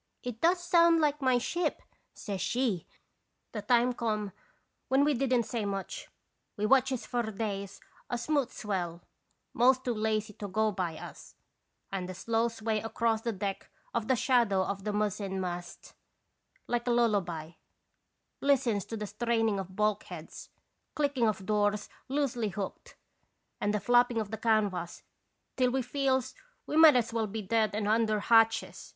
'"'It 0.22 0.40
does 0.40 0.62
sound 0.62 1.00
like 1.00 1.20
'my 1.20 1.36
ship',' 1.36 1.82
says 2.12 2.40
she." 2.40 2.86
The 3.54 3.60
time 3.60 3.92
come 3.92 4.30
when 4.86 5.02
we 5.02 5.14
didn't 5.14 5.42
say 5.46 5.64
much. 5.64 6.06
We 6.56 6.64
watches 6.64 7.04
for 7.06 7.24
days 7.24 7.80
a 8.08 8.16
smooth 8.16 8.52
swell, 8.52 9.02
most 9.52 9.84
too 9.84 9.92
lazy 9.94 10.32
to 10.34 10.46
go 10.46 10.70
by 10.70 10.96
us, 10.96 11.34
and 11.90 12.08
the 12.08 12.14
slow 12.14 12.46
sway 12.46 12.78
across 12.82 13.22
the 13.22 13.32
deck 13.32 13.68
of 13.92 14.06
the 14.06 14.14
shadow 14.14 14.62
of 14.62 14.84
the 14.84 14.92
mizzen 14.92 15.40
mast, 15.40 15.94
like 16.68 16.86
a 16.86 16.92
lullaby, 16.92 17.54
listens 18.40 18.84
to 18.84 18.96
the 18.96 19.08
straining 19.08 19.58
of 19.58 19.74
bulk 19.74 20.04
heads, 20.04 20.50
clicking 20.94 21.26
of 21.26 21.46
doors 21.46 21.88
loosely 22.06 22.50
hooked, 22.50 22.94
and 23.60 23.74
the 23.74 23.80
flapping 23.80 24.20
of 24.20 24.30
the 24.30 24.38
canvas, 24.38 25.02
till 25.56 25.72
we 25.72 25.82
feels 25.82 26.36
we 26.64 26.76
might 26.76 26.94
as 26.94 27.12
well 27.12 27.26
be 27.26 27.42
dead 27.42 27.74
and 27.74 27.88
under 27.88 28.20
hatches. 28.20 28.94